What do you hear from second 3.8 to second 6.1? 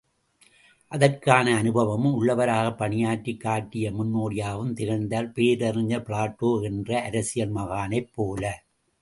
முன் னோடியாகவும் திகழ்ந்தார் பேரறிஞர்